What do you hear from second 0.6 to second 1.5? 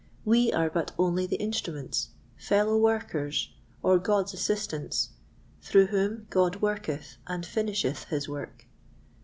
but only the